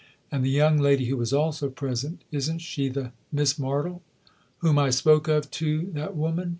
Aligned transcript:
"And 0.31 0.43
the 0.43 0.49
young 0.49 0.79
lady 0.79 1.05
who 1.05 1.17
was 1.17 1.31
also 1.31 1.69
present 1.69 2.23
isn't 2.31 2.57
she 2.57 2.89
the 2.89 3.11
Miss 3.31 3.59
Martle?"" 3.59 4.01
Whom 4.65 4.79
I 4.79 4.89
spoke 4.89 5.27
of 5.27 5.51
to 5.51 5.91
that 5.93 6.15
woman 6.15 6.49